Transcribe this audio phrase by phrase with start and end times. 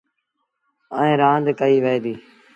[0.97, 2.19] ايٚئيٚن رآند ڪئيٚ وهي ديٚ۔